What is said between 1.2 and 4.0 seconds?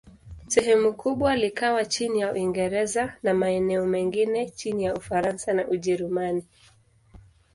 likawa chini ya Uingereza, na maeneo